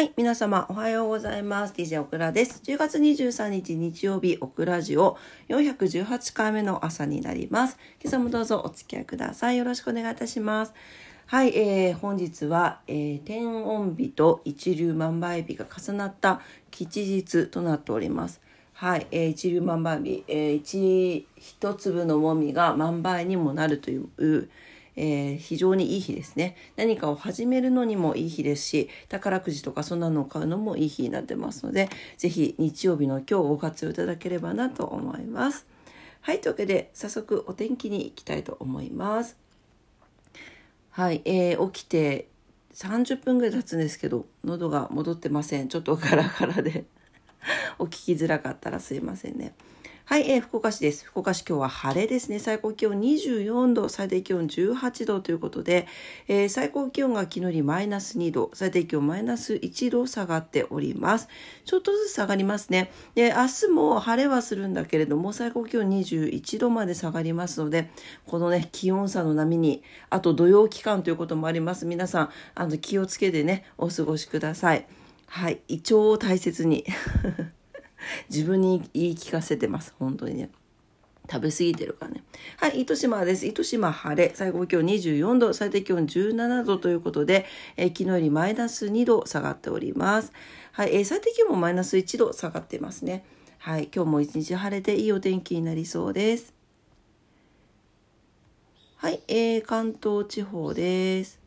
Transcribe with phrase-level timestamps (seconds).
[0.00, 1.74] はい、皆様おはようございます。
[1.74, 2.62] DJ オクラです。
[2.64, 5.18] 10月23日日曜日、オクラジオ
[5.50, 7.76] 418回目の朝になります。
[8.02, 9.58] 今朝もどうぞお付き合いください。
[9.58, 10.72] よろしくお願いいたします。
[11.26, 16.40] はい、えー、本日は、えー、天音日と一粒万倍日が重なった
[16.70, 18.40] 吉日となっております。
[18.72, 24.48] はい、えー、一粒万倍日、えー、一一粒のもみが万倍にもなるという、
[24.96, 26.56] えー、非常にいい日ですね。
[26.76, 35.66] 何かを始めるのにもいい日ですし、宝くじとかそんなのを買うのもいい日になってますので、ぜひ日曜日の今日ご活用いただければなと思います。
[36.22, 39.36] はい、というわけで早速お天気に行きたいと思います。
[40.90, 42.28] はい、えー、起きて
[42.74, 45.68] 30分ぐらい経つんですけど、喉が戻ってません。
[45.68, 46.84] ちょっとガラガラで
[47.78, 49.54] お聞きづらかったらすいませんね。
[50.10, 51.04] はい、えー、福岡市です。
[51.04, 52.40] 福岡市今日は晴れですね。
[52.40, 55.86] 最高気温24度、最低気温18度ということで、
[56.26, 61.28] えー、最高気温が昨日よりマイナス2度、最低気温マイナス1度下がっております。
[61.64, 62.90] ちょっとずつ下がりますね。
[63.14, 67.88] で、明日も晴れはするんだけれども、最高気温21度まで下がりますので、
[68.26, 71.86] このね、気温差の波に、あと土曜期間ということもあります。
[71.86, 74.88] 皆さん、あの、気をつけてね、お過ごしください。
[75.26, 76.84] はい、胃腸を大切に。
[78.30, 79.94] 自分に言い聞かせてます。
[79.98, 80.50] 本当にね。
[81.30, 82.24] 食べ過ぎてるからね。
[82.56, 83.46] はい、糸島です。
[83.46, 84.32] 糸島晴れ。
[84.34, 90.32] 最高気温24度、最低気温17度ということで、えー、昨日よりマイナス2度下がっております。
[90.72, 93.24] はい、えー、最低気温もマイナス1度下がってますね。
[93.58, 96.52] はい、今日も一日晴れていいお天気になりそうです。
[98.96, 101.40] はい、えー、関東地方です。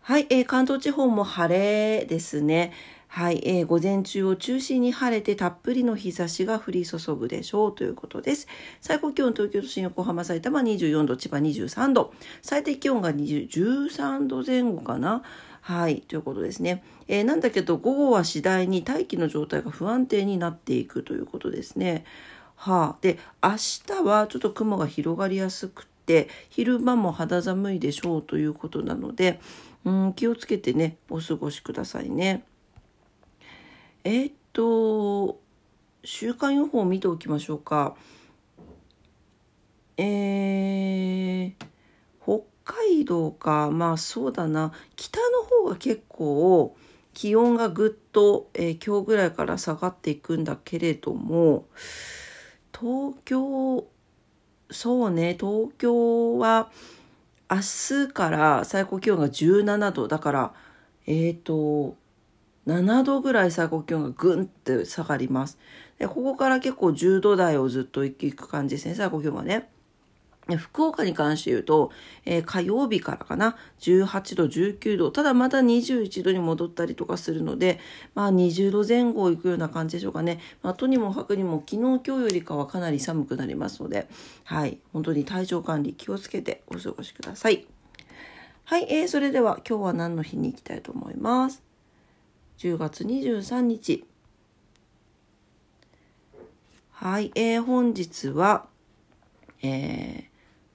[0.00, 2.72] はい、えー、関東地方も晴れですね。
[3.14, 8.48] はい、えー、午前中を中心に晴れてたっぷりの日差しが降り注ぐでしょうということです。
[8.80, 15.22] 最高気温東京都心、横浜、埼玉24度、千葉23度、最低気温が13度前後かな。
[15.60, 16.82] はい、ということですね。
[17.06, 22.04] えー、なんだけど午後は次第に大気の状態が不安定になっていくということですね。
[22.56, 29.38] はあ、で明日はちょっと雲が広がりやすくて昼間も肌寒いでしょうということなので、
[29.84, 32.42] うん、気をつけてねお過ごしくださいね。
[34.04, 35.40] えー、っと
[36.04, 37.96] 週間予報を見ておきましょうか。
[39.96, 41.54] えー、
[42.22, 43.70] 北海道か。
[43.70, 44.72] まあそうだな。
[44.96, 46.76] 北の方が結構
[47.14, 51.66] 気温がぐっと、えー、今日ぐらいから下がっていくんだけれども
[52.78, 53.86] 東京
[54.70, 55.36] そうね。
[55.40, 56.70] 東京は
[57.50, 57.58] 明
[58.06, 60.08] 日から最高気温が17度。
[60.08, 60.54] だから
[61.06, 61.96] えっ、ー、と
[62.66, 65.58] 7度ぐらい最高気温がぐんって下がります。
[65.98, 69.68] で、ここから結構10度台をずっと行く感じですね、最高気温がね。
[70.58, 71.90] 福岡に関して言うと、
[72.26, 77.80] えー、火曜日からかな、18度、19度、ただまた21度に戻ったりとかするので、
[78.14, 80.40] まあ20度前後行くような感じでしょうかね。
[80.62, 84.06] まあ、とにもかくにも昨日今日よりかはかなり寒くなりますので、
[84.44, 87.66] はい、本当に体調管理気をつけてお過ごしください。
[88.64, 91.73] はい、えー、それでは今日は何の日に行きたいと思います？
[92.58, 94.04] 10月23日
[96.92, 98.66] はい、えー、本日は、
[99.62, 100.26] えー、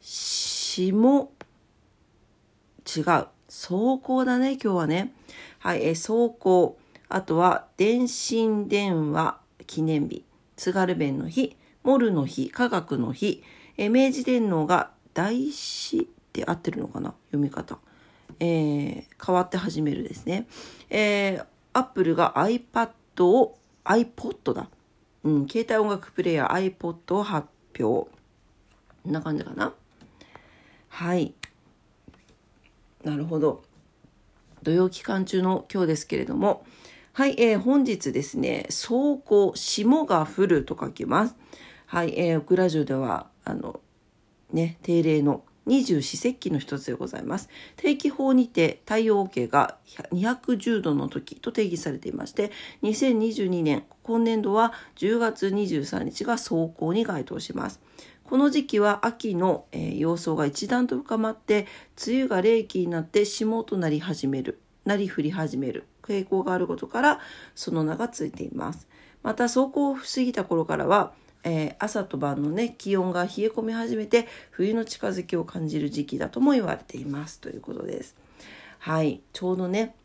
[0.02, 0.92] 下
[2.86, 5.14] 違う走行だね今日はね。
[5.58, 6.78] はい、えー、走行。
[7.08, 10.24] あとは電信電話記念日。
[10.56, 13.42] 津軽弁の日モルの日科学の日、
[13.78, 17.80] えー、明治天皇が大師って合ってるのかな読み方。
[18.40, 20.48] えー、変わって始めるですね。
[20.90, 22.92] えー、アップルが iPad
[23.26, 24.70] を iPod だ。
[25.24, 27.48] うん、携帯音楽プレイヤー iPod を発
[27.80, 28.10] 表。
[29.04, 29.74] こんな感じかな。
[30.90, 31.34] はい。
[33.04, 33.64] なるほど。
[34.64, 36.66] 土曜期間中の今日ですけれども、
[37.14, 41.36] はい、えー、本日ですね、走行、霜が降ると書きます。
[41.86, 43.80] はい、えー、オクラジオでは、あの、
[44.52, 47.50] ね、定例の二十四節気の一つでございます。
[47.76, 49.78] 定期法にて太陽系が
[50.12, 52.52] 210度の時と定義されていまして、
[52.84, 57.80] 2022年、今年度は10月23日が走行に該当します。
[58.30, 61.66] この時期は秋の、えー、様相が一段と深まって、
[62.08, 67.20] 梅雨が冷気になって霜となり始める、なり降り始める傾向があることから、
[67.56, 68.88] その名がついています。
[69.24, 71.14] また、走行を過ぎた頃からは、
[71.44, 78.16] えー、朝と晩のね気温が冷え込み始めて冬の近づきを感じる時期だとも言われていますということです。
[78.80, 79.96] はいちょうどね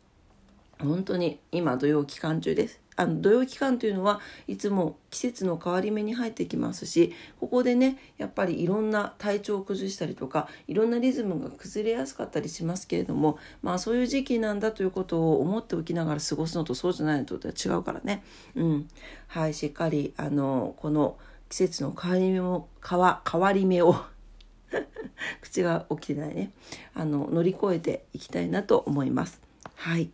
[0.79, 2.85] 本当に今土曜期間中です。
[2.97, 18.23] あの土曜期間というのはいつも季節の変わり目に入ってきますしここでねやっぱりいろんな体調を崩したりとかいろんなリズムが崩れやすかったりしますけれどもまあそういう時期なんだということを思っておきながら過ごすのとそうじゃないのとは違うからね。
[18.55, 18.87] うん、
[19.27, 21.17] はいしっかりあのこの
[21.49, 23.95] 季節の変わり目も変わ変わり目を
[25.41, 26.51] 口が起きてないね
[26.93, 29.41] あの乗り越えていきたいなと思います。
[29.75, 30.09] はい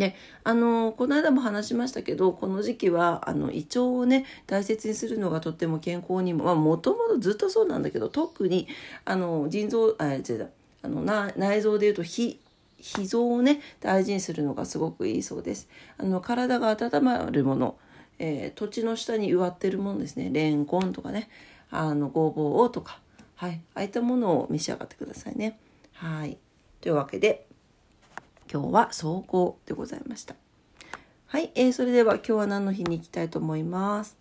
[0.00, 8.66] であのこの間も話しましたけどこの時期はあの胃腸をね大切にするのがとっても健康にももともとずっとそうなんだけど特に
[9.04, 10.50] あの腎臓あ違う
[10.82, 12.40] あの内臓でいうと脾
[12.78, 15.68] 脾臓をね大事にするのがすごくいいそうです。
[15.98, 17.76] あの体が温まるもの、
[18.18, 20.30] えー、土地の下に植わってるものですね。
[20.32, 21.28] レンコンとかね。
[21.70, 22.98] あのごぼうとか、
[23.36, 25.58] はい、ああいったものを召し上がってくださいね。
[25.92, 26.38] はい。
[26.80, 27.46] というわけで
[28.52, 30.34] 今日は走行でございました。
[31.26, 34.18] はい、えー、それでは今日は何の日に行きたいと思います？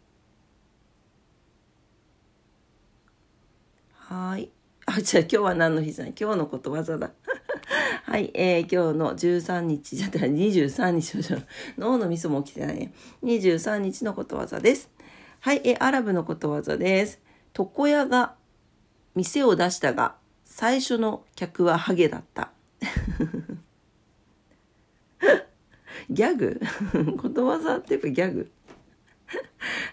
[3.93, 4.51] はい。
[4.85, 6.13] あ、じゃあ今日は何の日じゃない？
[6.19, 7.09] 今日のことわざだ。
[8.05, 11.41] はい、えー、今日の13日じゃったら23日の
[11.77, 12.93] 脳のミスも起きてないね。
[13.23, 14.91] 23日のことわざです。
[15.39, 17.19] はい、えー、アラブのことわざです。
[17.57, 18.35] 床屋が
[19.15, 20.15] 店を出したが、
[20.45, 22.51] 最初の客はハゲだった。
[26.10, 26.60] ギャグ？
[27.18, 28.51] ことわざっていうかギャグ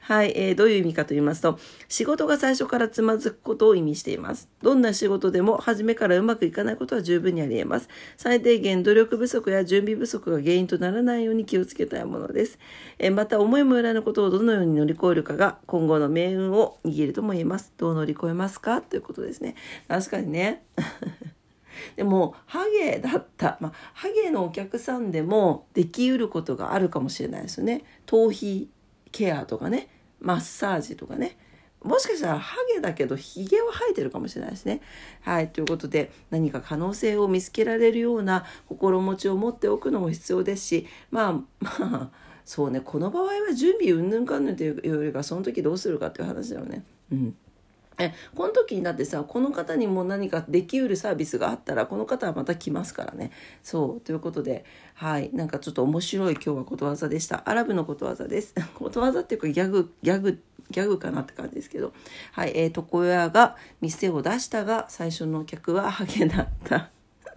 [0.01, 1.59] はい、えー、どういう意味かと言いますと、
[1.89, 4.49] 仕事が最初からつまずくことを意味しています。
[4.63, 7.89] どんな仕事でも初めからうまくいかないことは十分にあり得ます。
[8.17, 12.61] 最低限努力不足や準備不足が原因とならないように気をつけたいものです。
[13.01, 17.73] えー、また、思いもよらぬことをどのように乗り越えるかが今後の命運を握るとも言えます。
[17.77, 18.81] どう乗り越えますか？
[18.83, 19.57] ということですね。
[19.89, 20.63] 確かにね。
[21.97, 28.71] でもハゲだった、まあ、ハゲのお客さんでもできうることがあるかもしれないですよね頭皮
[29.13, 29.89] ケアとかね
[30.21, 31.37] マッサージとかね
[31.87, 34.81] もしかしたらハゲだけどヒゲは生えてるかもしれないですね。
[35.21, 35.49] はい。
[35.49, 42.11] ということで何か可能性を見つけられるような心持ちを持っておくのも必要ですしまあまあ
[42.45, 46.85] そうねこの場合は準備うんぬんかんぬんというよりかその時どうするかっていう話だよね。
[47.13, 47.37] うん
[47.99, 53.31] えこの時になってさこの方にも何かできうるサービスがあったらこの方はまた来ますからね。
[53.63, 54.65] そうということで
[54.95, 55.31] はい。
[55.33, 57.43] なんかちょっと面白い今日はことわざでした。
[57.49, 58.55] アラブのことわざです。
[58.75, 61.93] ことわざっていうかギャグギャグギャグかなって感じですけど。
[62.33, 62.53] はい。
[62.55, 66.91] えー、床屋が店を出したが最初の客はハゲだった。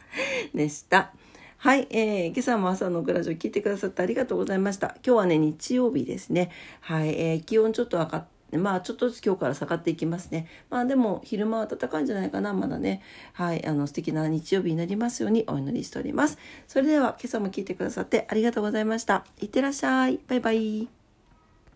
[0.53, 1.13] でした。
[1.57, 4.95] はい、えー、今朝も朝のグラジオ聞いてくださってありがとうございました。
[5.05, 6.51] 今日はね、日曜日ですね。
[6.79, 10.47] はい、えー、気温ちょっと上がって、まあちょっとずつ今日から下がっていきますね。
[10.69, 13.01] まあでも昼間は暖かいんじゃないかな、まだね。
[13.33, 16.37] はい、あの素敵な日曜日になりますようにお祈りしております。
[16.67, 19.25] それでは今朝も聞いてくださってありがとうございました。
[19.39, 20.19] いってらっしゃい。
[20.27, 20.98] バイバイ。